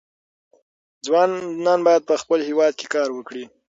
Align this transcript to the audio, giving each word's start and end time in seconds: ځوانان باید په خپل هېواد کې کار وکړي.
ځوانان 1.05 1.79
باید 1.87 2.03
په 2.09 2.15
خپل 2.21 2.39
هېواد 2.49 2.73
کې 2.79 2.87
کار 2.95 3.09
وکړي. 3.13 3.43